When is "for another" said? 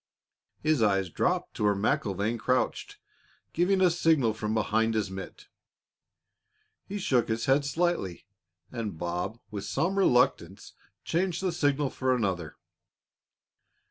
11.91-12.55